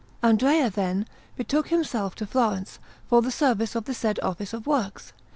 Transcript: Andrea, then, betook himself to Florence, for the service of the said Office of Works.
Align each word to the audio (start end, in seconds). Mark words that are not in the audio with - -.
Andrea, 0.23 0.67
then, 0.71 1.05
betook 1.35 1.67
himself 1.67 2.15
to 2.15 2.25
Florence, 2.25 2.79
for 3.05 3.21
the 3.21 3.29
service 3.29 3.75
of 3.75 3.85
the 3.85 3.93
said 3.93 4.19
Office 4.23 4.51
of 4.51 4.65
Works. 4.65 5.13